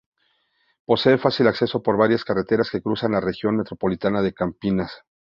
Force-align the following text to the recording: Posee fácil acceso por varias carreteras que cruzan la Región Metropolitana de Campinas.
Posee 0.83 1.19
fácil 1.19 1.47
acceso 1.47 1.83
por 1.83 1.95
varias 1.95 2.25
carreteras 2.25 2.71
que 2.71 2.81
cruzan 2.81 3.11
la 3.11 3.21
Región 3.21 3.57
Metropolitana 3.57 4.23
de 4.23 4.33
Campinas. 4.33 4.91